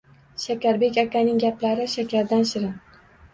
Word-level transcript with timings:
Shakarbek 0.43 0.97
akaning 1.01 1.37
gaplari 1.43 1.87
shakardan 1.93 2.49
shirin 2.55 2.75